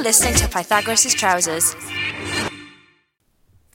[0.00, 1.76] You're listening to Pythagoras' Trousers.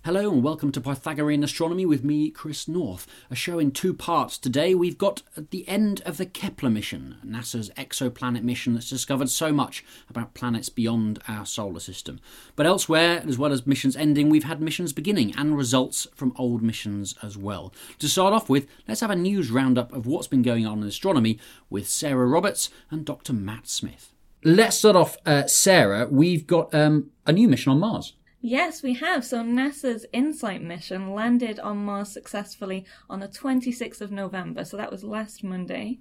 [0.03, 3.05] Hello and welcome to Pythagorean Astronomy with me, Chris North.
[3.29, 4.73] A show in two parts today.
[4.73, 9.85] We've got the end of the Kepler mission, NASA's exoplanet mission that's discovered so much
[10.09, 12.19] about planets beyond our solar system.
[12.55, 16.63] But elsewhere, as well as missions ending, we've had missions beginning and results from old
[16.63, 17.71] missions as well.
[17.99, 20.87] To start off with, let's have a news roundup of what's been going on in
[20.87, 21.37] astronomy
[21.69, 23.31] with Sarah Roberts and Dr.
[23.33, 24.14] Matt Smith.
[24.47, 26.07] Let's start off, uh, Sarah.
[26.07, 28.13] We've got um, a new mission on Mars.
[28.41, 29.25] Yes, we have.
[29.25, 34.63] So NASA's InSight mission landed on Mars successfully on the 26th of November.
[34.63, 35.97] So that was last Monday.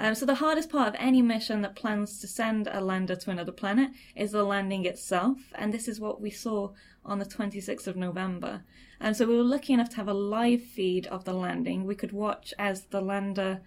[0.00, 3.30] Um, so the hardest part of any mission that plans to send a lander to
[3.30, 6.70] another planet is the landing itself, and this is what we saw
[7.04, 8.64] on the 26th of November.
[8.98, 11.84] And um, so we were lucky enough to have a live feed of the landing.
[11.84, 13.60] We could watch as the lander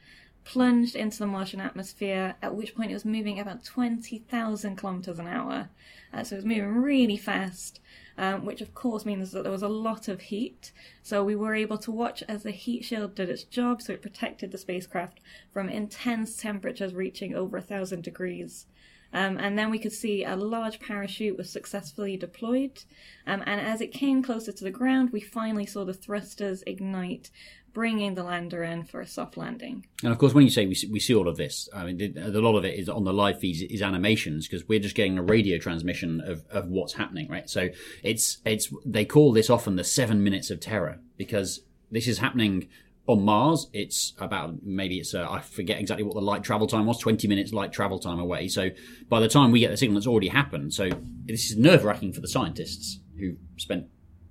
[0.48, 5.28] plunged into the Martian atmosphere, at which point it was moving about 20,000 kilometers an
[5.28, 5.70] hour.
[6.14, 7.80] Uh, so it was moving really fast
[8.18, 10.72] um, which of course means that there was a lot of heat.
[11.04, 14.02] So we were able to watch as the heat shield did its job, so it
[14.02, 15.20] protected the spacecraft
[15.52, 18.66] from intense temperatures reaching over a thousand degrees.
[19.14, 22.84] Um, and then we could see a large parachute was successfully deployed.
[23.26, 27.30] Um, and as it came closer to the ground, we finally saw the thrusters ignite,
[27.78, 29.86] bringing the lander in for a soft landing.
[30.02, 32.18] And of course, when you say we see, we see all of this, I mean,
[32.18, 35.20] a lot of it is on the live feeds is animations because we're just getting
[35.20, 37.48] a radio transmission of, of what's happening, right?
[37.48, 37.70] So
[38.02, 41.60] it's it's they call this often the seven minutes of terror because
[41.92, 42.68] this is happening
[43.06, 46.98] on Mars, it's about maybe it's I forget exactly what the light travel time was,
[46.98, 48.48] twenty minutes light travel time away.
[48.48, 48.72] So
[49.08, 50.74] by the time we get the signal, it's already happened.
[50.74, 50.90] So
[51.26, 53.86] this is nerve wracking for the scientists who spent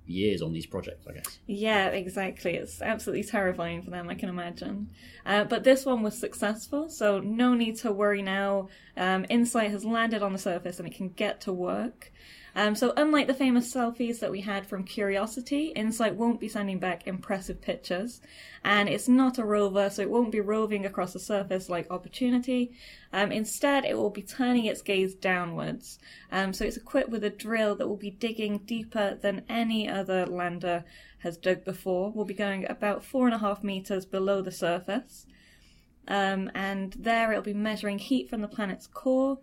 [0.07, 1.39] years on these projects, I guess.
[1.45, 2.55] Yeah, exactly.
[2.55, 4.89] It's absolutely terrifying for them, I can imagine.
[5.25, 8.69] Uh, but this one was successful, so no need to worry now.
[8.95, 12.11] Um, InSight has landed on the surface and it can get to work.
[12.57, 16.79] Um, so, unlike the famous selfies that we had from Curiosity, InSight won't be sending
[16.79, 18.19] back impressive pictures.
[18.65, 22.71] And it's not a rover, so it won't be roving across the surface like Opportunity.
[23.13, 25.99] Um, instead, it will be turning its gaze downwards.
[26.31, 30.25] Um, so, it's equipped with a drill that will be digging deeper than any other
[30.25, 30.83] lander
[31.19, 32.11] has dug before.
[32.11, 35.27] We'll be going about four and a half meters below the surface.
[36.07, 39.37] Um, and there it'll be measuring heat from the planet's core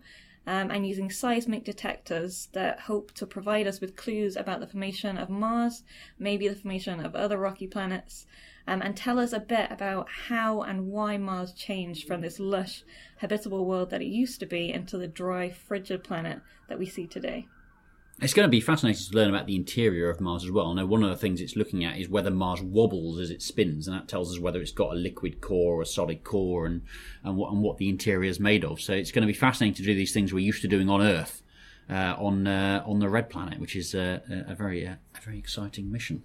[0.47, 5.17] um, and using seismic detectors that hope to provide us with clues about the formation
[5.17, 5.83] of Mars,
[6.19, 8.27] maybe the formation of other rocky planets,
[8.67, 12.83] um, and tell us a bit about how and why Mars changed from this lush,
[13.17, 17.07] habitable world that it used to be into the dry, frigid planet that we see
[17.07, 17.47] today.
[18.21, 20.67] It's going to be fascinating to learn about the interior of Mars as well.
[20.67, 23.41] I know one of the things it's looking at is whether Mars wobbles as it
[23.41, 26.65] spins, and that tells us whether it's got a liquid core or a solid core,
[26.65, 26.81] and
[27.25, 28.79] and what and what the interior is made of.
[28.79, 31.01] So it's going to be fascinating to do these things we're used to doing on
[31.01, 31.41] Earth,
[31.89, 35.37] uh, on uh, on the red planet, which is uh, a very uh, a very
[35.37, 36.23] exciting mission.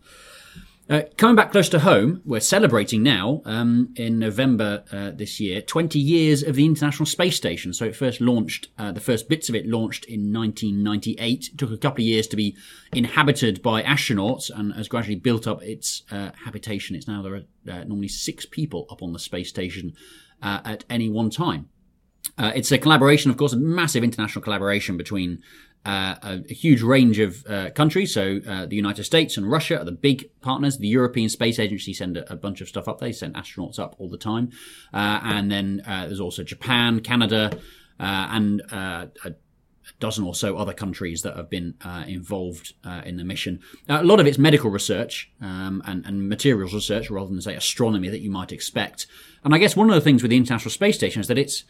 [0.91, 5.63] Uh, coming back close to home, we're celebrating now um, in November uh, this year
[5.63, 7.73] 20 years of the International Space Station.
[7.73, 11.51] So it first launched, uh, the first bits of it launched in 1998.
[11.53, 12.57] It took a couple of years to be
[12.93, 16.97] inhabited by astronauts and has gradually built up its uh, habitation.
[16.97, 19.93] It's now there are uh, normally six people up on the space station
[20.43, 21.69] uh, at any one time.
[22.37, 25.41] it's a collaboration, of course, a massive international collaboration between
[25.85, 28.13] uh, a, huge range of uh, countries.
[28.13, 30.77] So uh, the United States and Russia are the big partners.
[30.77, 33.01] The European Space Agency send a, a bunch of stuff up.
[33.01, 34.51] They send astronauts up all the time.
[34.93, 37.59] Uh, and then uh, there's also Japan, Canada,
[37.99, 39.35] uh, and a
[39.99, 41.75] dozen or so other countries that have been
[42.07, 42.75] involved
[43.05, 43.61] in the mission.
[43.89, 48.09] a lot of it's medical research um, and, and, materials research rather than say astronomy
[48.09, 49.07] that you might expect.
[49.45, 51.65] And I guess one of the things with the International Space Station is that it's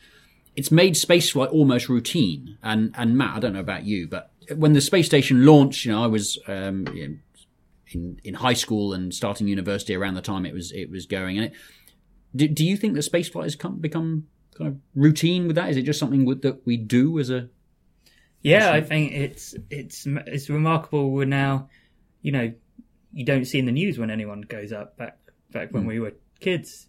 [0.56, 2.58] it's made spaceflight almost routine.
[2.62, 5.92] And and Matt, I don't know about you, but when the space station launched, you
[5.92, 7.20] know, I was um, in
[8.22, 11.38] in high school and starting university around the time it was it was going.
[11.38, 11.52] And it,
[12.34, 15.70] do, do you think that spaceflight has come, become kind of routine with that?
[15.70, 17.48] Is it just something that we do as a
[18.42, 21.10] yeah, I think it's it's it's remarkable.
[21.10, 21.68] We're now,
[22.22, 22.52] you know,
[23.12, 24.96] you don't see in the news when anyone goes up.
[24.96, 25.18] Back
[25.52, 25.88] back when mm.
[25.88, 26.86] we were kids,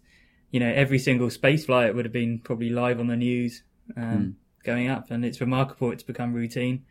[0.52, 3.64] you know, every single space flight would have been probably live on the news
[3.96, 4.34] um, mm.
[4.64, 5.90] going up, and it's remarkable.
[5.90, 6.84] It's become routine,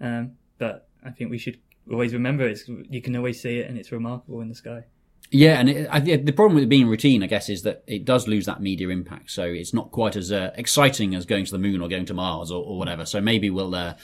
[0.00, 1.58] um, but I think we should
[1.90, 4.84] always remember it's you can always see it, and it's remarkable in the sky.
[5.30, 8.04] Yeah, and it, I, the problem with it being routine, I guess, is that it
[8.04, 9.30] does lose that media impact.
[9.30, 12.14] So it's not quite as uh, exciting as going to the moon or going to
[12.14, 13.04] Mars or, or whatever.
[13.04, 13.74] So maybe we'll.
[13.74, 13.94] Uh,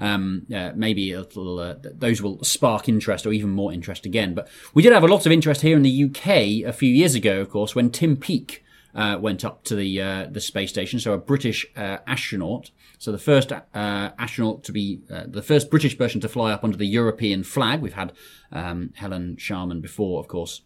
[0.00, 4.34] um, uh, maybe little, uh, those will spark interest or even more interest again.
[4.34, 7.14] But we did have a lot of interest here in the UK a few years
[7.14, 8.63] ago, of course, when Tim Peake
[8.94, 11.00] uh, went up to the uh, the space station.
[11.00, 12.70] So a British uh, astronaut.
[12.98, 16.64] So the first uh, astronaut to be uh, the first British person to fly up
[16.64, 17.80] under the European flag.
[17.80, 18.12] We've had
[18.52, 20.62] um, Helen Sharman before, of course.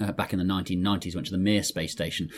[0.00, 2.28] Uh, back in the 1990s, went to the Mir space station.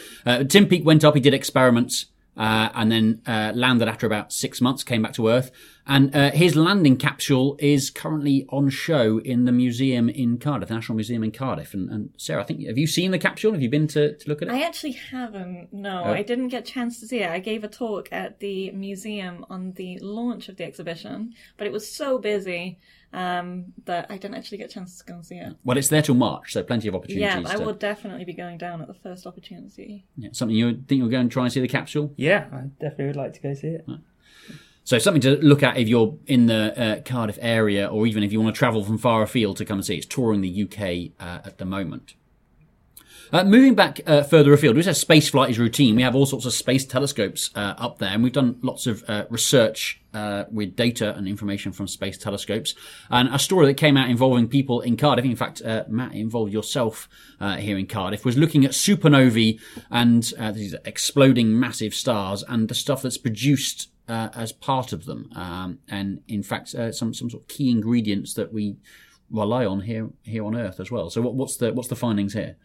[0.49, 1.15] Tim Peake went up.
[1.15, 2.05] He did experiments
[2.37, 5.51] uh, and then uh, landed after about six months, came back to Earth.
[5.87, 10.75] And uh, his landing capsule is currently on show in the museum in Cardiff, the
[10.75, 11.73] National Museum in Cardiff.
[11.75, 13.53] And, and, Sarah, I think, have you seen the capsule?
[13.53, 14.55] Have you been to, to look at it?
[14.55, 15.73] I actually haven't.
[15.73, 16.13] No, oh.
[16.13, 17.31] I didn't get a chance to see it.
[17.31, 21.73] I gave a talk at the museum on the launch of the exhibition, but it
[21.73, 22.79] was so busy
[23.17, 25.57] um, that I didn't actually get a chance to go and see it.
[25.65, 27.23] Well, it's there till March, so plenty of opportunities.
[27.23, 27.65] Yeah, I to...
[27.65, 30.05] will definitely be going down at the first opportunity.
[30.17, 32.13] Yeah, something you think you'll go and try and see the capsule?
[32.17, 33.85] Yeah, I definitely would like to go see it.
[33.89, 34.01] Right.
[34.85, 38.33] So something to look at if you're in the uh, Cardiff area, or even if
[38.33, 39.97] you want to travel from far afield to come and see.
[39.97, 42.15] It's touring the UK uh, at the moment.
[43.33, 45.97] Uh, moving back uh, further afield, we said space flight is routine.
[45.97, 49.05] We have all sorts of space telescopes uh, up there, and we've done lots of
[49.09, 52.75] uh, research uh, with data and information from space telescopes.
[53.11, 56.53] And a story that came out involving people in Cardiff, in fact, uh, Matt involved
[56.53, 57.09] yourself
[57.59, 60.23] here in Cardiff, was looking at supernovae and
[60.55, 65.31] these exploding massive stars and the stuff that's produced as part of them.
[65.35, 68.77] Um, and in fact, some some sort of key ingredients that we
[69.31, 71.11] rely on here here on Earth as well.
[71.11, 72.57] So, what, what's the what's the findings here?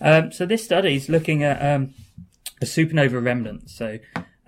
[0.00, 1.94] Um, so this study is looking at um,
[2.60, 3.70] a supernova remnant.
[3.70, 3.98] So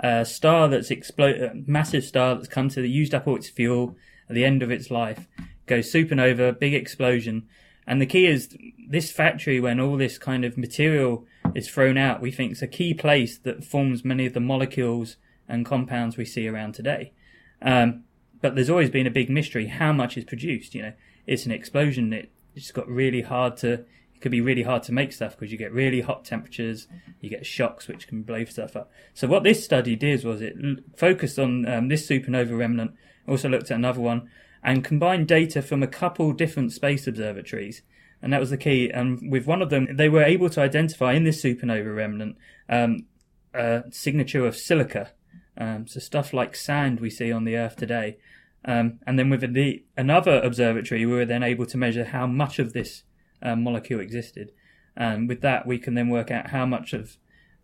[0.00, 3.48] a star that's exploded, a massive star that's come to the used up all its
[3.48, 3.96] fuel
[4.28, 5.28] at the end of its life,
[5.66, 7.48] goes supernova, big explosion.
[7.86, 8.56] And the key is
[8.88, 12.68] this factory, when all this kind of material is thrown out, we think is a
[12.68, 15.16] key place that forms many of the molecules
[15.48, 17.12] and compounds we see around today.
[17.60, 18.04] Um,
[18.40, 20.74] but there's always been a big mystery how much is produced.
[20.74, 20.92] You know,
[21.26, 22.12] it's an explosion.
[22.12, 23.84] It, it's got really hard to
[24.22, 26.86] could be really hard to make stuff because you get really hot temperatures,
[27.20, 28.90] you get shocks which can blow stuff up.
[29.12, 30.54] So what this study did was it
[30.96, 32.92] focused on um, this supernova remnant,
[33.28, 34.30] also looked at another one,
[34.62, 37.82] and combined data from a couple different space observatories.
[38.22, 38.88] And that was the key.
[38.88, 42.36] And with one of them, they were able to identify in this supernova remnant
[42.68, 43.06] um,
[43.52, 45.10] a signature of silica.
[45.58, 48.18] Um, so stuff like sand we see on the Earth today.
[48.64, 52.60] Um, and then with the another observatory, we were then able to measure how much
[52.60, 53.02] of this
[53.42, 54.52] um, molecule existed.
[54.96, 57.16] And with that, we can then work out how much of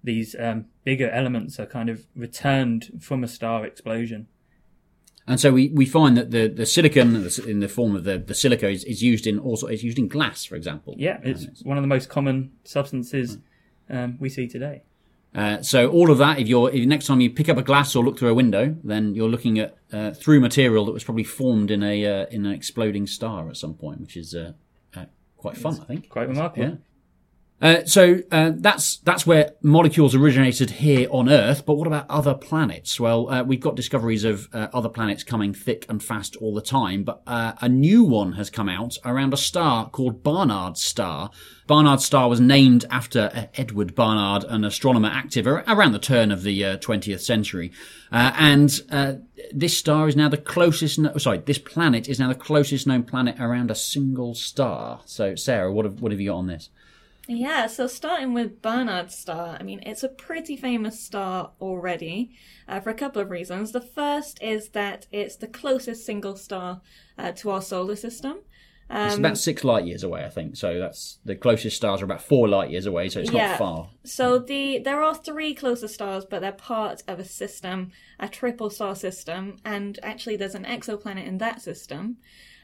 [0.03, 4.29] these um, bigger elements are kind of returned from a star explosion.
[5.27, 8.35] And so we, we find that the, the silicon in the form of the, the
[8.35, 10.95] silica is, is used in also it's used in glass, for example.
[10.97, 13.37] Yeah, it's, it's one of the most common substances
[13.91, 14.83] um, we see today.
[15.35, 17.95] Uh, so all of that, if you're if next time you pick up a glass
[17.95, 21.25] or look through a window, then you're looking at uh, through material that was probably
[21.25, 24.53] formed in a uh, in an exploding star at some point, which is uh,
[25.39, 26.09] quite fun, I think.
[26.09, 26.65] Quite remarkable.
[26.65, 26.75] Yeah.
[27.61, 31.67] Uh, so uh, that's that's where molecules originated here on Earth.
[31.67, 33.01] But what about other planets?
[33.01, 36.63] Well, uh, we've got discoveries of uh, other planets coming thick and fast all the
[36.63, 37.03] time.
[37.03, 41.31] But uh, a new one has come out around a star called Barnard's star.
[41.67, 46.43] Barnard's star was named after uh, Edward Barnard, an astronomer active around the turn of
[46.43, 47.73] the 20th century.
[48.13, 48.71] and
[49.53, 50.99] this star is now the closest.
[50.99, 55.01] No- sorry, this planet is now the closest known planet around a single star.
[55.07, 56.71] So, Sarah, what have what have you got on this?
[57.31, 62.31] Yeah, so starting with Barnard's star, I mean, it's a pretty famous star already
[62.67, 63.73] uh, for a couple of reasons.
[63.73, 66.81] The first is that it's the closest single star
[67.19, 68.39] uh, to our solar system.
[68.91, 70.57] Um, it's about six light years away, I think.
[70.57, 73.49] So that's the closest stars are about four light years away, so it's yeah.
[73.49, 73.91] not far.
[74.05, 78.71] So the there are three closest stars, but they're part of a system, a triple
[78.71, 82.17] star system, and actually there's an exoplanet in that system.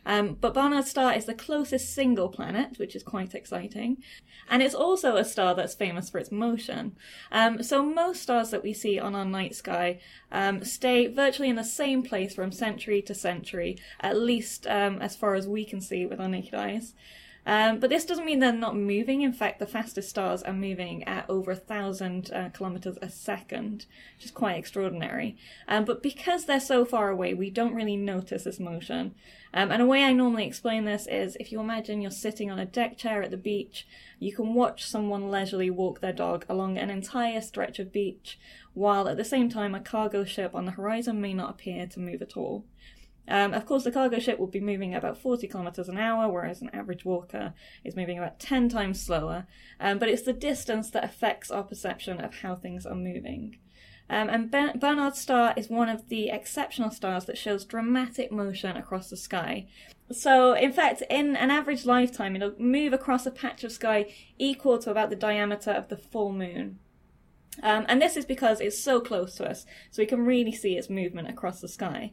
[0.07, 4.03] Um, but Barnard's star is the closest single planet, which is quite exciting.
[4.49, 6.97] And it's also a star that's famous for its motion.
[7.33, 11.57] Um, so most stars that we see on our night sky um, stay virtually in
[11.57, 15.81] the same place from century to century, at least um, as far as we can
[15.81, 16.95] see with our naked eyes.
[17.47, 19.23] Um, but this doesn't mean they're not moving.
[19.23, 23.87] In fact, the fastest stars are moving at over a thousand uh, kilometers a second,
[24.17, 25.37] which is quite extraordinary.
[25.69, 29.15] Um, but because they're so far away, we don't really notice this motion.
[29.53, 32.59] Um, and a way I normally explain this is if you imagine you're sitting on
[32.59, 33.87] a deck chair at the beach,
[34.19, 38.39] you can watch someone leisurely walk their dog along an entire stretch of beach,
[38.73, 42.01] while at the same time a cargo ship on the horizon may not appear to
[42.01, 42.65] move at all.
[43.26, 46.31] Um, of course, the cargo ship will be moving at about 40 kilometers an hour,
[46.31, 49.47] whereas an average walker is moving about 10 times slower.
[49.81, 53.57] Um, but it's the distance that affects our perception of how things are moving.
[54.11, 58.76] Um, and ben- Barnard's star is one of the exceptional stars that shows dramatic motion
[58.76, 59.66] across the sky.
[60.12, 64.78] So, in fact, in an average lifetime, it'll move across a patch of sky equal
[64.81, 66.78] to about the diameter of the full moon.
[67.62, 70.76] Um, and this is because it's so close to us, so we can really see
[70.76, 72.12] its movement across the sky.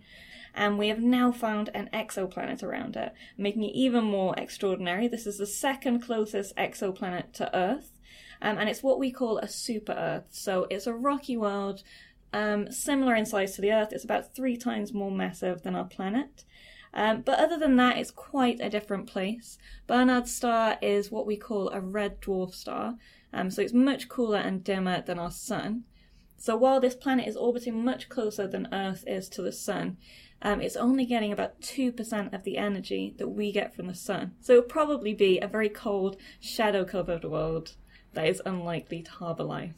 [0.54, 5.08] And we have now found an exoplanet around it, making it even more extraordinary.
[5.08, 8.00] This is the second closest exoplanet to Earth,
[8.42, 10.28] um, and it's what we call a super Earth.
[10.32, 11.84] So it's a rocky world,
[12.34, 13.94] um, similar in size to the Earth.
[13.94, 16.44] It's about three times more massive than our planet.
[16.94, 19.58] Um, but other than that, it's quite a different place.
[19.88, 22.96] Barnard's star is what we call a red dwarf star,
[23.32, 25.86] um, so it's much cooler and dimmer than our Sun.
[26.38, 29.98] So while this planet is orbiting much closer than Earth is to the Sun,
[30.42, 34.34] um, it's only getting about 2% of the energy that we get from the Sun.
[34.42, 37.76] So it'll probably be a very cold, shadow covered world
[38.14, 39.74] that is unlikely to harbour life.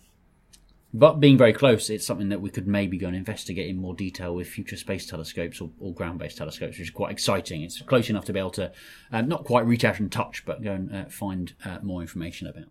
[0.95, 3.95] But being very close, it's something that we could maybe go and investigate in more
[3.95, 7.63] detail with future space telescopes or, or ground-based telescopes, which is quite exciting.
[7.63, 8.71] It's close enough to be able to
[9.11, 12.45] um, not quite reach out and touch, but go and uh, find uh, more information
[12.45, 12.65] about.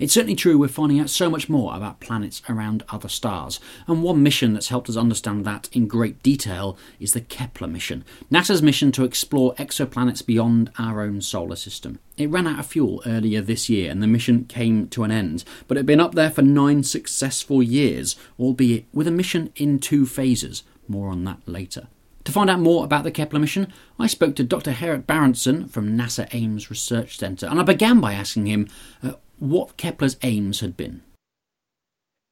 [0.00, 4.02] It's certainly true we're finding out so much more about planets around other stars, and
[4.02, 8.02] one mission that's helped us understand that in great detail is the Kepler mission,
[8.32, 11.98] NASA's mission to explore exoplanets beyond our own solar system.
[12.16, 15.44] It ran out of fuel earlier this year and the mission came to an end,
[15.68, 19.78] but it had been up there for nine successful years, albeit with a mission in
[19.78, 20.62] two phases.
[20.88, 21.88] More on that later.
[22.24, 24.72] To find out more about the Kepler mission, I spoke to Dr.
[24.72, 28.68] Gerrit Barentsen from NASA Ames Research Centre, and I began by asking him
[29.02, 31.02] uh, what Kepler's aims had been.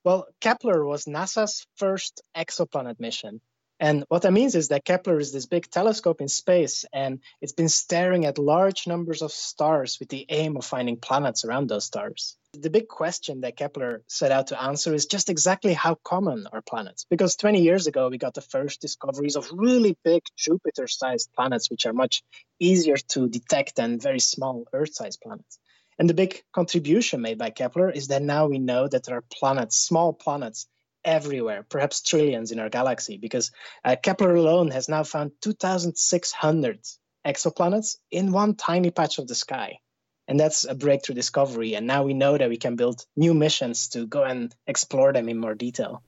[0.04, 3.40] Well, Kepler was NASA's first exoplanet mission.
[3.80, 7.52] And what that means is that Kepler is this big telescope in space, and it's
[7.52, 11.84] been staring at large numbers of stars with the aim of finding planets around those
[11.84, 12.36] stars.
[12.54, 16.62] The big question that Kepler set out to answer is just exactly how common are
[16.62, 17.06] planets?
[17.08, 21.70] Because 20 years ago, we got the first discoveries of really big Jupiter sized planets,
[21.70, 22.22] which are much
[22.58, 25.60] easier to detect than very small Earth sized planets.
[25.98, 29.24] And the big contribution made by Kepler is that now we know that there are
[29.32, 30.66] planets, small planets,
[31.04, 33.50] everywhere, perhaps trillions in our galaxy, because
[33.84, 36.80] uh, Kepler alone has now found 2,600
[37.26, 39.78] exoplanets in one tiny patch of the sky.
[40.28, 41.74] And that's a breakthrough discovery.
[41.74, 45.28] And now we know that we can build new missions to go and explore them
[45.28, 46.02] in more detail.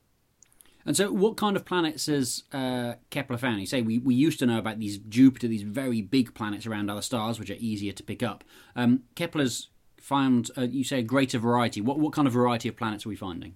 [0.84, 3.60] And so, what kind of planets has uh, Kepler found?
[3.60, 6.90] You say we, we used to know about these Jupiter, these very big planets around
[6.90, 8.44] other stars, which are easier to pick up.
[8.76, 9.68] Um, Kepler's
[10.00, 11.80] found, uh, you say, a greater variety.
[11.80, 13.54] What, what kind of variety of planets are we finding?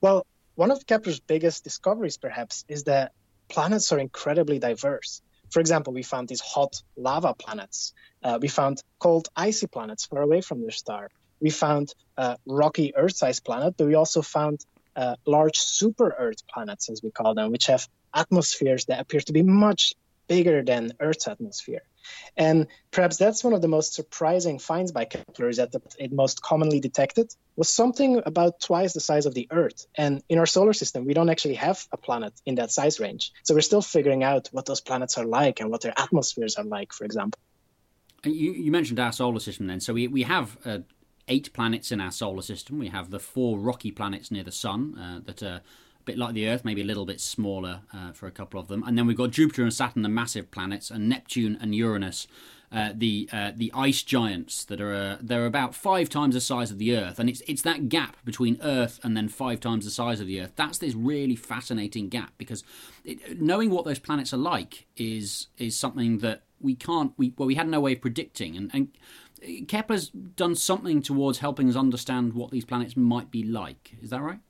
[0.00, 3.12] Well, one of Kepler's biggest discoveries, perhaps, is that
[3.48, 5.22] planets are incredibly diverse.
[5.50, 7.92] For example, we found these hot lava planets.
[8.22, 11.08] Uh, we found cold, icy planets far away from their star.
[11.40, 16.88] We found a rocky Earth-sized planet, but we also found uh, large super Earth planets,
[16.88, 19.94] as we call them, which have atmospheres that appear to be much
[20.28, 21.82] bigger than Earth's atmosphere.
[22.36, 26.12] And perhaps that's one of the most surprising finds by Kepler is that the, it
[26.12, 29.86] most commonly detected was something about twice the size of the Earth.
[29.96, 33.32] And in our solar system, we don't actually have a planet in that size range.
[33.44, 36.64] So we're still figuring out what those planets are like and what their atmospheres are
[36.64, 37.38] like, for example.
[38.24, 39.80] You, you mentioned our solar system then.
[39.80, 40.78] So we, we have uh,
[41.28, 42.78] eight planets in our solar system.
[42.78, 45.60] We have the four rocky planets near the sun uh, that are
[46.02, 48.68] a bit like the Earth, maybe a little bit smaller uh, for a couple of
[48.68, 48.82] them.
[48.86, 52.26] And then we've got Jupiter and Saturn, the massive planets, and Neptune and Uranus,
[52.72, 56.70] uh, the uh, the ice giants that are uh, they're about five times the size
[56.70, 59.90] of the Earth, and it's it's that gap between Earth and then five times the
[59.90, 60.52] size of the Earth.
[60.56, 62.64] That's this really fascinating gap because
[63.04, 67.46] it, knowing what those planets are like is is something that we can't we well
[67.46, 72.32] we had no way of predicting, and, and Kepler's done something towards helping us understand
[72.32, 73.96] what these planets might be like.
[74.00, 74.40] Is that right?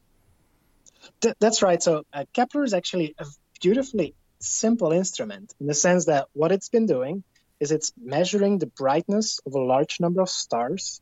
[1.20, 1.82] Th- that's right.
[1.82, 3.26] So uh, Kepler is actually a
[3.60, 7.22] beautifully simple instrument in the sense that what it's been doing
[7.60, 11.00] is it's measuring the brightness of a large number of stars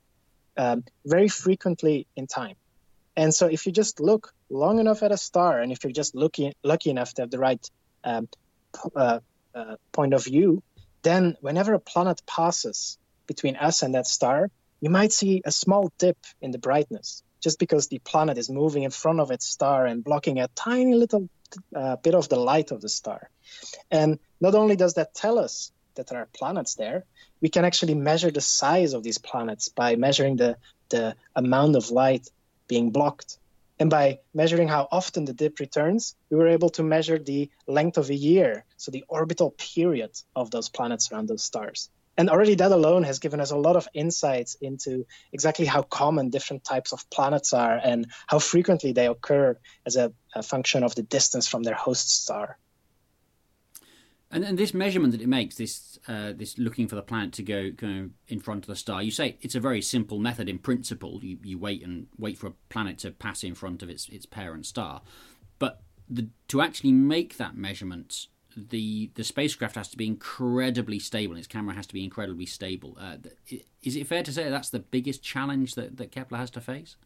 [0.57, 2.57] um, very frequently in time.
[3.17, 6.15] And so if you just look long enough at a star, and if you're just
[6.15, 7.71] lucky, lucky enough to have the right
[8.05, 8.29] um,
[8.95, 9.21] uh,
[9.55, 10.63] uh, point of view,
[11.03, 15.91] then whenever a planet passes between us and that star, you might see a small
[15.99, 19.87] dip in the brightness just because the planet is moving in front of its star
[19.87, 21.29] and blocking a tiny little
[21.75, 23.31] uh, bit of the light of the star.
[23.91, 27.05] And not only does that tell us that there are planets there,
[27.41, 30.57] we can actually measure the size of these planets by measuring the,
[30.91, 32.29] the amount of light
[32.69, 33.39] being blocked.
[33.79, 37.97] And by measuring how often the dip returns, we were able to measure the length
[37.97, 42.55] of a year, so the orbital period of those planets around those stars and already
[42.57, 46.93] that alone has given us a lot of insights into exactly how common different types
[46.93, 51.49] of planets are and how frequently they occur as a, a function of the distance
[51.49, 52.59] from their host star.
[54.33, 57.43] And, and this measurement that it makes, this uh, this looking for the planet to
[57.43, 60.59] go go in front of the star, you say it's a very simple method in
[60.59, 61.19] principle.
[61.23, 64.27] You, you wait and wait for a planet to pass in front of its its
[64.27, 65.03] parent star,
[65.59, 71.37] but the, to actually make that measurement, the the spacecraft has to be incredibly stable.
[71.37, 72.97] Its camera has to be incredibly stable.
[73.01, 73.17] Uh,
[73.83, 76.97] is it fair to say that's the biggest challenge that, that Kepler has to face?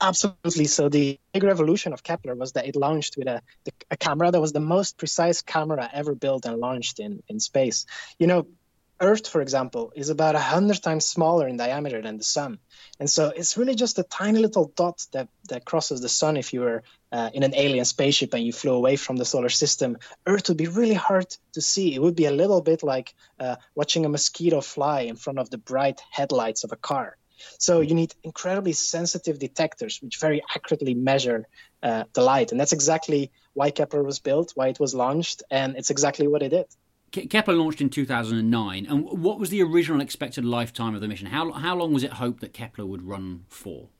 [0.00, 0.66] Absolutely.
[0.66, 3.42] So the big revolution of Kepler was that it launched with a,
[3.90, 7.86] a camera that was the most precise camera ever built and launched in, in space.
[8.18, 8.46] You know,
[9.00, 12.58] Earth, for example, is about a hundred times smaller in diameter than the sun,
[13.00, 16.36] and so it's really just a tiny little dot that that crosses the sun.
[16.36, 16.84] If you were
[17.14, 20.58] uh, in an alien spaceship and you flew away from the solar system, Earth would
[20.58, 21.94] be really hard to see.
[21.94, 25.48] It would be a little bit like uh, watching a mosquito fly in front of
[25.48, 27.16] the bright headlights of a car.
[27.58, 31.46] So you need incredibly sensitive detectors which very accurately measure
[31.84, 32.50] uh, the light.
[32.50, 36.42] And that's exactly why Kepler was built, why it was launched, and it's exactly what
[36.42, 36.66] it did.
[37.30, 38.86] Kepler launched in 2009.
[38.86, 41.28] And what was the original expected lifetime of the mission?
[41.28, 43.90] How, how long was it hoped that Kepler would run for?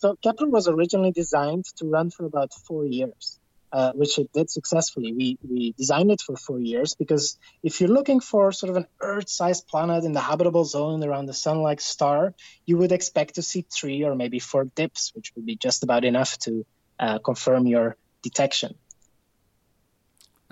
[0.00, 3.40] So Kepler was originally designed to run for about four years
[3.72, 5.12] uh, which it did successfully.
[5.12, 8.86] We, we designed it for four years because if you're looking for sort of an
[9.00, 12.34] Earth sized planet in the habitable zone around the sun like star,
[12.66, 16.04] you would expect to see three or maybe four dips, which would be just about
[16.04, 16.66] enough to
[16.98, 18.74] uh, confirm your detection.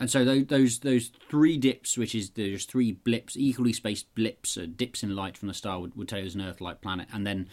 [0.00, 4.66] And so those those three dips, which is there's three blips, equally spaced blips, uh,
[4.76, 7.08] dips in light from the star, would, would tell you it's an Earth-like planet.
[7.12, 7.48] And then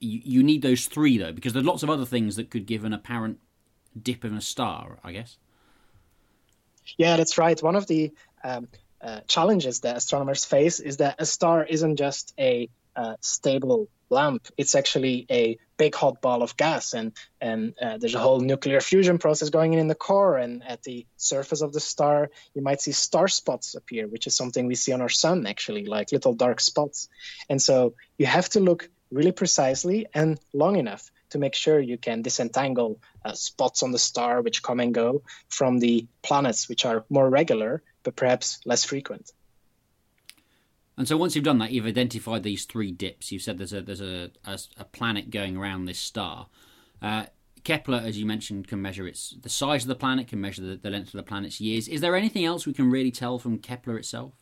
[0.00, 2.84] you, you need those three though, because there's lots of other things that could give
[2.84, 3.38] an apparent
[4.00, 5.36] dip in a star, I guess.
[6.96, 7.62] Yeah, that's right.
[7.62, 8.68] One of the um,
[9.00, 14.48] uh, challenges that astronomers face is that a star isn't just a uh, stable lamp;
[14.56, 18.80] it's actually a big hot ball of gas, and and uh, there's a whole nuclear
[18.80, 20.36] fusion process going on in the core.
[20.36, 24.34] And at the surface of the star, you might see star spots appear, which is
[24.34, 27.08] something we see on our sun, actually, like little dark spots.
[27.48, 31.98] And so you have to look really precisely and long enough to make sure you
[31.98, 36.84] can disentangle uh, spots on the star which come and go from the planets which
[36.84, 39.30] are more regular but perhaps less frequent.
[40.96, 43.32] And so once you've done that, you've identified these three dips.
[43.32, 46.48] You've said there's a there's a, a, a planet going around this star.
[47.00, 47.26] Uh,
[47.64, 50.76] Kepler, as you mentioned, can measure its the size of the planet, can measure the,
[50.76, 51.88] the length of the planet's years.
[51.88, 54.34] Is there anything else we can really tell from Kepler itself?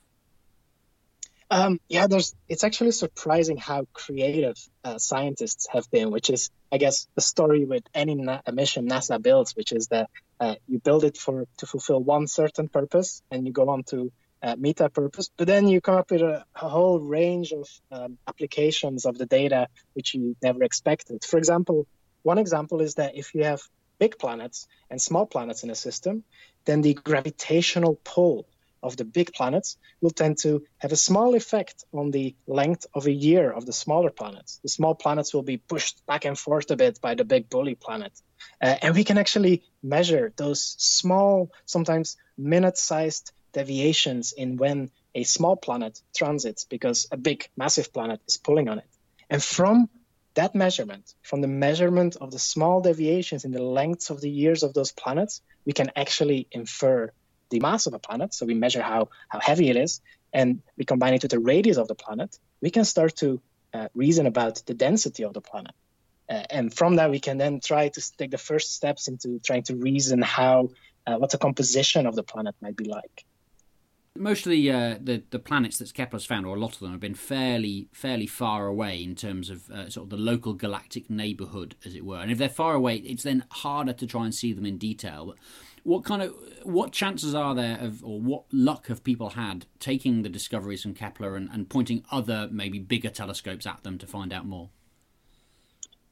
[1.51, 2.35] Um, yeah, there's.
[2.49, 7.65] It's actually surprising how creative uh, scientists have been, which is, I guess, the story
[7.65, 11.67] with any na- mission NASA builds, which is that uh, you build it for to
[11.67, 15.31] fulfill one certain purpose, and you go on to uh, meet that purpose.
[15.39, 19.27] But then you come up with a, a whole range of um, applications of the
[19.27, 21.25] data which you never expected.
[21.25, 21.87] For example,
[22.23, 23.61] one example is that if you have
[23.99, 26.25] big planets and small planets in a system,
[26.67, 28.47] then the gravitational pull
[28.83, 33.07] of the big planets will tend to have a small effect on the length of
[33.07, 34.61] a year of the smaller planets.
[34.62, 37.75] The small planets will be pushed back and forth a bit by the big bully
[37.75, 38.12] planet.
[38.61, 45.25] Uh, and we can actually measure those small, sometimes minute sized deviations in when a
[45.25, 48.88] small planet transits because a big, massive planet is pulling on it.
[49.31, 49.88] And from
[50.35, 54.62] that measurement, from the measurement of the small deviations in the lengths of the years
[54.62, 57.12] of those planets, we can actually infer
[57.51, 60.01] the mass of a planet, so we measure how, how heavy it is,
[60.33, 63.41] and we combine it with the radius of the planet, we can start to
[63.75, 65.75] uh, reason about the density of the planet.
[66.29, 69.63] Uh, and from that, we can then try to take the first steps into trying
[69.63, 70.69] to reason how
[71.07, 73.25] uh, what the composition of the planet might be like.
[74.15, 76.91] Most of the, uh, the the planets that Kepler's found, or a lot of them,
[76.91, 81.09] have been fairly fairly far away in terms of uh, sort of the local galactic
[81.09, 82.21] neighbourhood, as it were.
[82.21, 85.27] And if they're far away, it's then harder to try and see them in detail.
[85.27, 85.37] But
[85.88, 90.20] what kind of what chances are there of or what luck have people had taking
[90.20, 94.31] the discoveries from Kepler and, and pointing other maybe bigger telescopes at them to find
[94.31, 94.68] out more?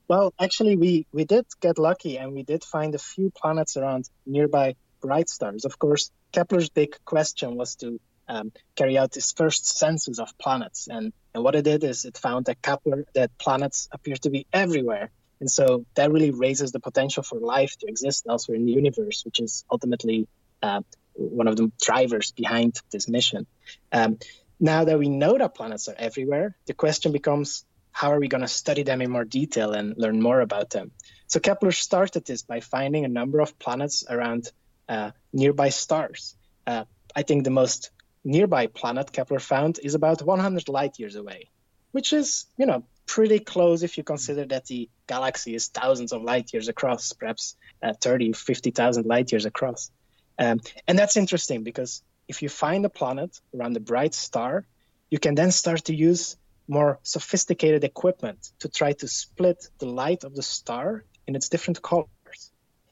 [0.09, 4.09] Well, actually, we, we did get lucky and we did find a few planets around
[4.25, 5.67] nearby bright stars.
[5.67, 10.89] Of course, Kepler's big question was to um, carry out this first census of planets.
[10.91, 14.47] And, and what it did is it found that Kepler that planets appear to be
[14.55, 15.11] everywhere
[15.41, 19.25] and so that really raises the potential for life to exist elsewhere in the universe,
[19.25, 20.29] which is ultimately
[20.63, 20.81] uh,
[21.15, 23.47] one of the drivers behind this mission.
[23.93, 24.19] Um,
[24.59, 28.43] now that we know that planets are everywhere, the question becomes how are we going
[28.43, 30.91] to study them in more detail and learn more about them?
[31.27, 34.51] So Kepler started this by finding a number of planets around
[34.89, 36.37] uh, nearby stars.
[36.67, 37.91] Uh, I think the most
[38.25, 41.49] nearby planet Kepler found is about 100 light years away,
[41.93, 46.23] which is, you know, pretty close if you consider that the galaxy is thousands of
[46.23, 49.91] light years across, perhaps uh, 30, 50,000 light years across.
[50.39, 54.67] Um, and that's interesting because if you find a planet around a bright star,
[55.11, 56.37] you can then start to use
[56.69, 61.81] more sophisticated equipment to try to split the light of the star in its different
[61.81, 62.09] colors.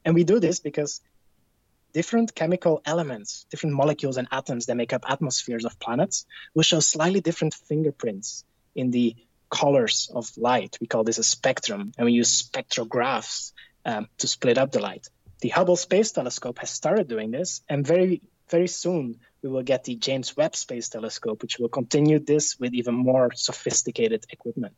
[0.04, 1.00] And we do this because
[1.92, 6.80] different chemical elements, different molecules and atoms that make up atmospheres of planets will show
[6.80, 9.16] slightly different fingerprints in the
[9.54, 10.76] colors of light.
[10.80, 13.52] We call this a spectrum, and we use spectrographs
[13.84, 15.06] um, to split up the light.
[15.40, 19.84] The Hubble Space Telescope has started doing this, and very, very soon we will get
[19.84, 24.74] the James Webb Space Telescope, which will continue this with even more sophisticated equipment.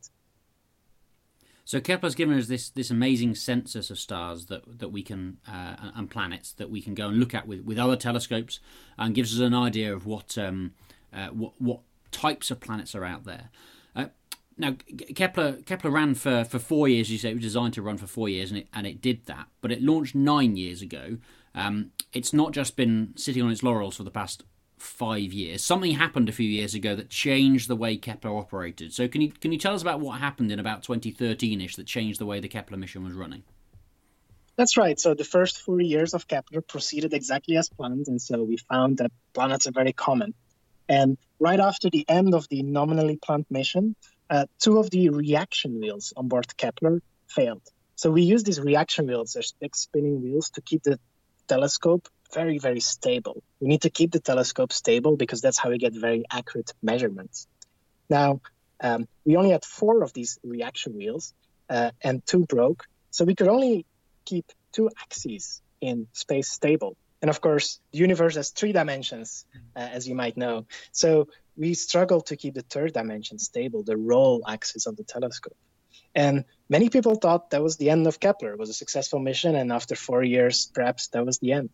[1.65, 5.91] So Kepler's given us this this amazing census of stars that that we can uh,
[5.95, 8.59] and planets that we can go and look at with, with other telescopes,
[8.97, 10.73] and gives us an idea of what um,
[11.11, 11.79] uh, what what
[12.11, 13.49] types of planets are out there.
[14.57, 14.75] Now
[15.15, 17.11] Kepler Kepler ran for, for four years.
[17.11, 19.25] You say it was designed to run for four years, and it and it did
[19.25, 19.47] that.
[19.61, 21.17] But it launched nine years ago.
[21.53, 24.43] Um, it's not just been sitting on its laurels for the past
[24.77, 25.63] five years.
[25.63, 28.93] Something happened a few years ago that changed the way Kepler operated.
[28.93, 32.19] So can you can you tell us about what happened in about 2013ish that changed
[32.19, 33.43] the way the Kepler mission was running?
[34.55, 34.99] That's right.
[34.99, 38.97] So the first four years of Kepler proceeded exactly as planned, and so we found
[38.97, 40.33] that planets are very common.
[40.89, 43.95] And right after the end of the nominally planned mission,
[44.29, 47.63] uh, two of the reaction wheels on board Kepler failed.
[47.95, 50.99] So we use these reaction wheels, they're big spinning wheels, to keep the
[51.47, 53.41] telescope very, very stable.
[53.59, 57.47] We need to keep the telescope stable because that's how we get very accurate measurements.
[58.09, 58.41] Now,
[58.81, 61.33] um, we only had four of these reaction wheels,
[61.69, 62.83] uh, and two broke.
[63.11, 63.85] So we could only
[64.25, 66.95] keep two axes in space stable.
[67.27, 70.65] And of course, the universe has three dimensions, uh, as you might know.
[70.93, 75.57] So we struggle to keep the third dimension stable, the roll axis of the telescope.
[76.15, 78.53] And many people thought that was the end of Kepler.
[78.53, 81.71] It was a successful mission, and after four years, perhaps that was the end.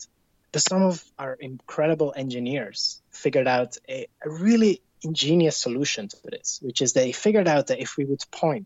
[0.51, 6.61] But some of our incredible engineers figured out a, a really ingenious solution to this,
[6.63, 8.65] which is they figured out that if we would point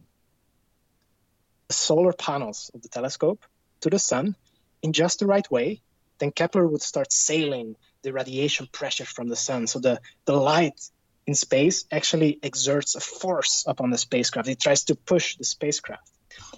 [1.68, 3.44] the solar panels of the telescope
[3.82, 4.38] to the sun
[4.82, 5.82] in just the right way,
[6.20, 9.68] then Kepler would start sailing the radiation pressure from the sun.
[9.68, 10.80] So the, the light
[11.26, 14.48] in space actually exerts a force upon the spacecraft.
[14.48, 16.10] It tries to push the spacecraft.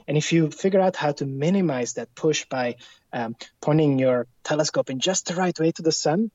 [0.08, 2.76] And if you figure out how to minimize that push by
[3.14, 6.32] um, pointing your telescope in just the right way to the sun,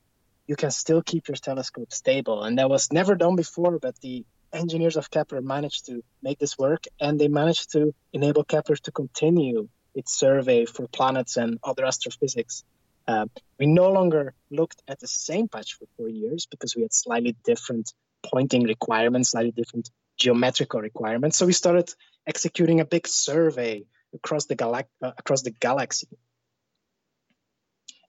[0.47, 2.43] you can still keep your telescope stable.
[2.43, 6.57] And that was never done before, but the engineers of Kepler managed to make this
[6.59, 11.85] work and they managed to enable Kepler to continue its survey for planets and other
[11.85, 12.65] astrophysics.
[13.07, 13.27] Uh,
[13.59, 17.37] we no longer looked at the same patch for four years because we had slightly
[17.45, 17.93] different
[18.25, 21.37] pointing requirements, slightly different geometrical requirements.
[21.37, 21.91] So we started
[22.27, 26.09] executing a big survey across the, galax- uh, across the galaxy.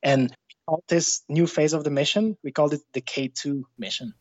[0.01, 0.33] And
[0.87, 4.13] this new phase of the mission, we called it the K2 mission.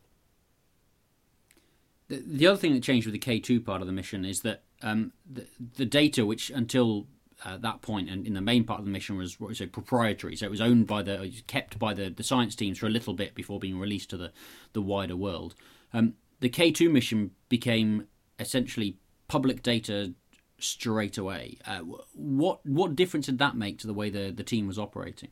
[2.08, 4.62] The, the other thing that changed with the K2 part of the mission is that
[4.82, 7.06] um, the, the data, which until
[7.44, 10.37] uh, that point and in the main part of the mission was what say proprietary.
[10.37, 13.14] So it was owned by the, kept by the, the science teams for a little
[13.14, 14.33] bit before being released to the,
[14.73, 15.55] the wider world.
[15.92, 18.07] Um, the K2 mission became
[18.38, 20.12] essentially public data
[20.59, 21.59] straight away.
[21.66, 21.81] Uh,
[22.14, 25.31] what what difference did that make to the way the, the team was operating?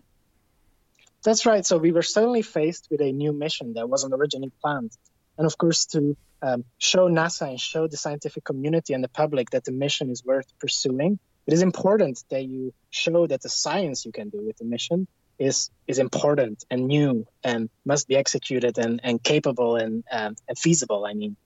[1.25, 1.65] That's right.
[1.65, 4.91] So we were suddenly faced with a new mission that wasn't originally planned.
[5.39, 9.51] And of course, to um, show NASA and show the scientific community and the public
[9.51, 14.05] that the mission is worth pursuing, it is important that you show that the science
[14.05, 15.07] you can do with the mission
[15.39, 20.59] is is important and new and must be executed and, and capable and, um, and
[20.59, 21.05] feasible.
[21.05, 21.37] I mean,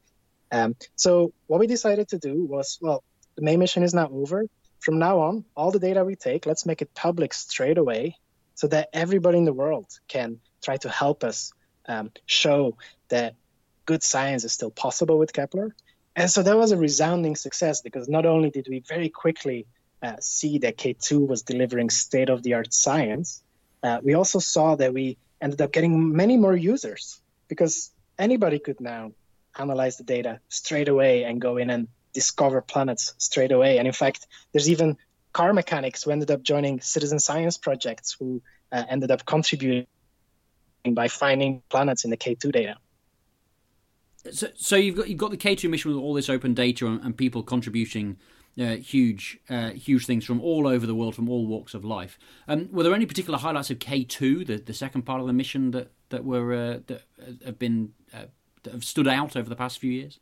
[0.53, 3.03] um, so what we decided to do was, well,
[3.37, 4.45] the main mission is now over.
[4.81, 8.17] From now on, all the data we take, let's make it public straight away,
[8.55, 11.53] so that everybody in the world can try to help us
[11.89, 12.77] um, show
[13.09, 13.35] that
[13.87, 15.75] good science is still possible with Kepler.
[16.15, 19.67] And so that was a resounding success because not only did we very quickly
[20.03, 23.43] uh, see that K2 was delivering state of the art science,
[23.83, 28.81] uh, we also saw that we ended up getting many more users because anybody could
[28.81, 29.13] now
[29.59, 33.79] analyze the data straight away and go in and discover planets straight away.
[33.79, 34.97] And in fact, there's even
[35.33, 39.87] car mechanics who ended up joining citizen science projects who uh, ended up contributing
[40.93, 42.77] by finding planets in the K2 data.
[44.33, 47.01] So, so you've got you've got the K2 mission with all this open data and,
[47.03, 48.17] and people contributing
[48.61, 52.19] uh, huge, uh, huge things from all over the world, from all walks of life.
[52.49, 55.33] Um, were there any particular highlights of K two, the, the second part of the
[55.33, 57.03] mission that that were uh, that
[57.45, 58.27] have been uh,
[58.63, 60.19] that have stood out over the past few years?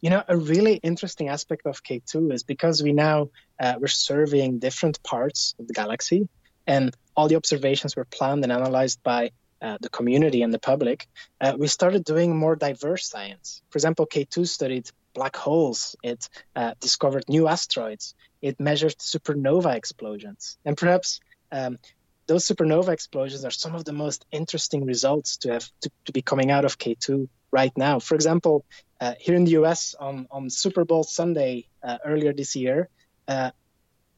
[0.00, 4.58] You know, a really interesting aspect of K2 is because we now uh, we're surveying
[4.58, 6.28] different parts of the galaxy,
[6.66, 9.30] and all the observations were planned and analyzed by
[9.62, 11.08] uh, the community and the public,
[11.40, 13.62] uh, we started doing more diverse science.
[13.70, 20.58] For example, K2 studied black holes, it uh, discovered new asteroids, it measured supernova explosions.
[20.64, 21.20] And perhaps
[21.52, 21.78] um,
[22.26, 26.22] those supernova explosions are some of the most interesting results to have to, to be
[26.22, 28.00] coming out of K2 right now.
[28.00, 28.64] For example,
[29.00, 32.88] uh, here in the US on, on Super Bowl Sunday uh, earlier this year,
[33.28, 33.50] uh,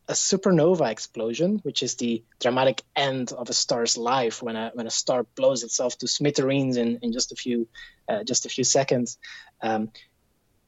[0.08, 4.86] a supernova explosion, which is the dramatic end of a star's life when a when
[4.86, 7.68] a star blows itself to smithereens in, in just a few
[8.08, 9.18] uh, just a few seconds.
[9.60, 9.90] Um,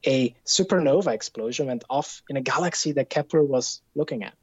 [0.07, 4.35] a supernova explosion went off in a galaxy that Kepler was looking at,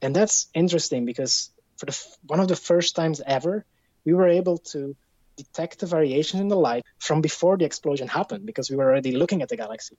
[0.00, 3.64] and that's interesting because for the one of the first times ever,
[4.04, 4.94] we were able to
[5.36, 9.12] detect the variation in the light from before the explosion happened because we were already
[9.12, 9.96] looking at the galaxy,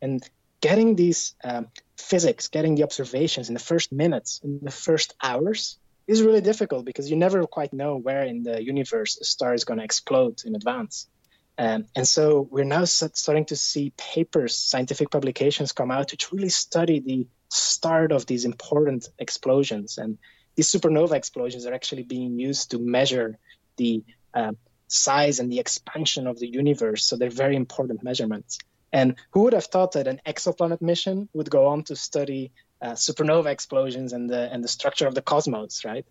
[0.00, 0.28] and
[0.60, 5.78] getting these um, physics, getting the observations in the first minutes, in the first hours,
[6.06, 9.64] is really difficult because you never quite know where in the universe a star is
[9.64, 11.08] going to explode in advance.
[11.58, 16.50] Um, and so we're now starting to see papers, scientific publications come out which really
[16.50, 19.98] study the start of these important explosions.
[19.98, 20.18] And
[20.54, 23.38] these supernova explosions are actually being used to measure
[23.76, 24.02] the
[24.34, 24.52] uh,
[24.88, 27.04] size and the expansion of the universe.
[27.04, 28.58] So they're very important measurements.
[28.92, 32.92] And who would have thought that an exoplanet mission would go on to study uh,
[32.92, 36.06] supernova explosions and the and the structure of the cosmos, right?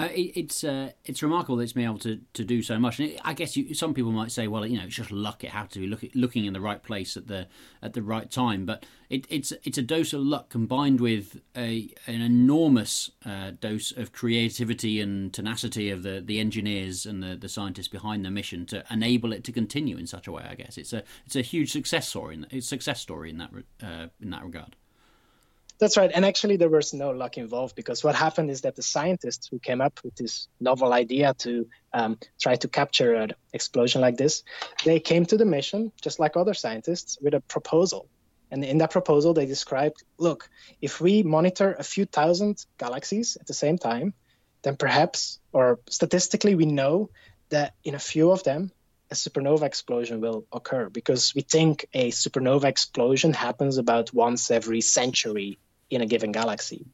[0.00, 2.98] Uh, it, it's uh, it's remarkable that it's been able to, to do so much,
[2.98, 5.44] and it, I guess you, some people might say, well, you know, it's just luck.
[5.44, 7.48] It had to be look, looking in the right place at the
[7.82, 8.64] at the right time.
[8.64, 13.92] But it, it's it's a dose of luck combined with a an enormous uh, dose
[13.92, 18.64] of creativity and tenacity of the, the engineers and the, the scientists behind the mission
[18.66, 20.46] to enable it to continue in such a way.
[20.48, 22.36] I guess it's a it's a huge success story.
[22.36, 23.50] In, it's success story in that
[23.82, 24.76] uh, in that regard.
[25.80, 26.10] That's right.
[26.14, 29.58] And actually, there was no luck involved because what happened is that the scientists who
[29.58, 34.42] came up with this novel idea to um, try to capture an explosion like this,
[34.84, 38.06] they came to the mission, just like other scientists, with a proposal.
[38.50, 40.50] And in that proposal, they described look,
[40.82, 44.12] if we monitor a few thousand galaxies at the same time,
[44.60, 47.08] then perhaps, or statistically, we know
[47.48, 48.70] that in a few of them,
[49.10, 54.82] a supernova explosion will occur because we think a supernova explosion happens about once every
[54.82, 55.58] century
[55.90, 56.86] in a given galaxy.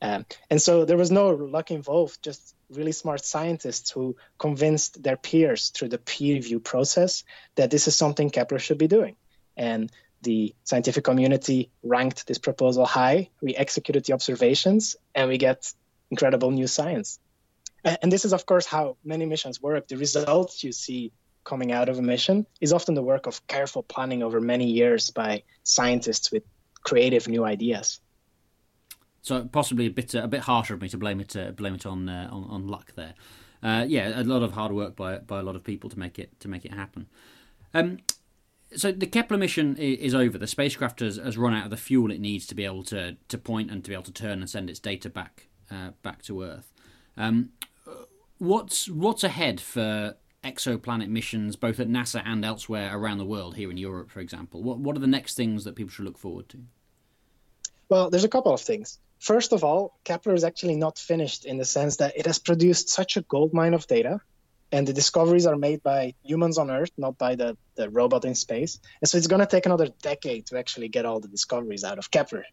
[0.00, 5.16] Um, and so there was no luck involved, just really smart scientists who convinced their
[5.16, 7.22] peers through the peer review process
[7.54, 9.14] that this is something Kepler should be doing.
[9.56, 9.92] And
[10.22, 13.30] the scientific community ranked this proposal high.
[13.40, 15.72] We executed the observations, and we get
[16.10, 17.18] incredible new science.
[17.84, 19.88] And this is, of course, how many missions work.
[19.88, 21.12] The results you see
[21.44, 25.10] coming out of a mission is often the work of careful planning over many years
[25.10, 26.44] by scientists with
[26.82, 28.00] creative new ideas.
[29.22, 31.86] So possibly a bit a bit harsher of me to blame it uh, blame it
[31.86, 33.14] on, uh, on, on luck there.
[33.62, 36.18] Uh, yeah, a lot of hard work by by a lot of people to make
[36.18, 37.06] it to make it happen.
[37.72, 37.98] Um,
[38.74, 40.38] so the Kepler mission is over.
[40.38, 43.16] The spacecraft has, has, run out of the fuel it needs to be able to
[43.28, 46.22] to point and to be able to turn and send its data back uh, back
[46.22, 46.72] to Earth.
[47.16, 47.50] Um,
[48.38, 53.54] what's what's ahead for exoplanet missions, both at NASA and elsewhere around the world?
[53.54, 56.18] Here in Europe, for example, what what are the next things that people should look
[56.18, 56.58] forward to?
[57.88, 58.98] Well, there's a couple of things.
[59.22, 62.88] First of all, Kepler is actually not finished in the sense that it has produced
[62.88, 64.20] such a goldmine of data,
[64.72, 68.34] and the discoveries are made by humans on Earth, not by the, the robot in
[68.34, 68.80] space.
[69.00, 71.98] And so it's going to take another decade to actually get all the discoveries out
[71.98, 72.44] of Kepler.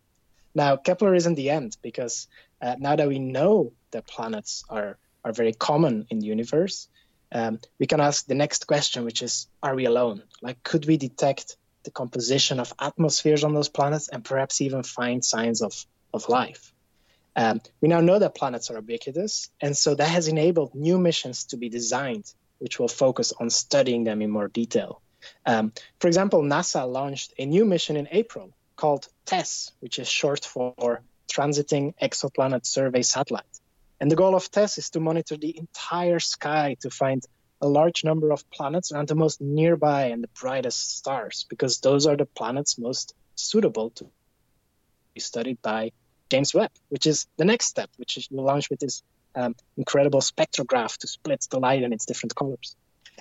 [0.53, 2.27] Now, Kepler isn't the end because
[2.61, 6.87] uh, now that we know that planets are, are very common in the universe,
[7.31, 10.21] um, we can ask the next question, which is Are we alone?
[10.43, 15.25] Like, could we detect the composition of atmospheres on those planets and perhaps even find
[15.25, 15.73] signs of
[16.13, 16.73] of life.
[17.35, 21.45] Um, we now know that planets are ubiquitous, and so that has enabled new missions
[21.45, 25.01] to be designed, which will focus on studying them in more detail.
[25.45, 30.45] Um, for example, NASA launched a new mission in April called TESS, which is short
[30.45, 33.59] for Transiting Exoplanet Survey Satellite.
[33.99, 37.23] And the goal of TESS is to monitor the entire sky to find
[37.61, 42.07] a large number of planets around the most nearby and the brightest stars, because those
[42.07, 44.09] are the planets most suitable to
[45.13, 45.91] be studied by
[46.29, 49.03] James Webb, which is the next step, which is will launch with this
[49.35, 52.75] um, incredible spectrograph to split the light in its different colors.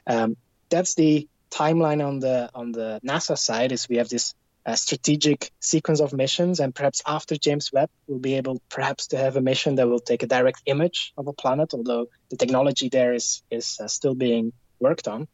[0.06, 0.36] Um,
[0.68, 3.72] that's the timeline on the on the NASA side.
[3.72, 4.34] Is we have this
[4.66, 9.16] uh, strategic sequence of missions, and perhaps after James Webb, we'll be able perhaps to
[9.16, 12.88] have a mission that will take a direct image of a planet, although the technology
[12.88, 15.28] there is is uh, still being worked on.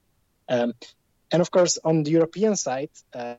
[0.49, 0.75] Um,
[1.33, 3.35] and of course, on the European side, uh,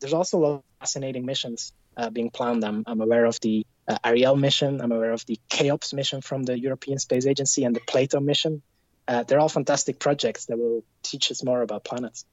[0.00, 1.72] there's also a lot of fascinating missions
[2.12, 2.64] being planned.
[2.64, 4.80] I'm, I'm aware of the uh, Ariel mission.
[4.80, 8.62] I'm aware of the CHEOPS mission from the European Space Agency and the Plato mission.
[9.08, 12.24] Uh, they're all fantastic projects that will teach us more about planets.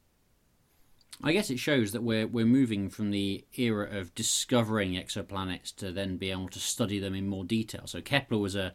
[1.24, 5.92] I guess it shows that we're we're moving from the era of discovering exoplanets to
[5.92, 7.88] then be able to study them in more detail.
[7.88, 8.74] So Kepler was a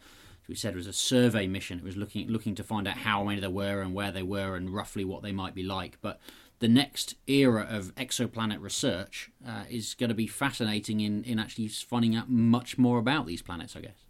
[0.48, 1.78] we said was a survey mission.
[1.78, 4.56] It was looking looking to find out how many there were and where they were
[4.56, 5.98] and roughly what they might be like.
[6.00, 6.18] But
[6.62, 11.66] the next era of exoplanet research uh, is going to be fascinating in in actually
[11.66, 13.74] finding out much more about these planets.
[13.74, 14.00] I guess.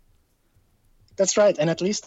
[1.17, 2.05] That's right, and at least